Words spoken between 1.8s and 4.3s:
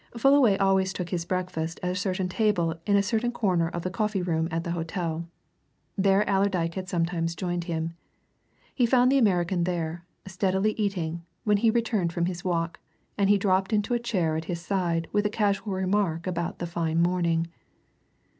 at a certain table in a certain corner of the coffee